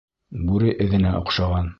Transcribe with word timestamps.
Бүре 0.47 0.73
эҙенә 0.85 1.11
оҡшаған. 1.21 1.69